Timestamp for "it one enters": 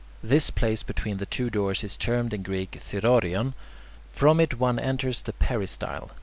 4.39-5.21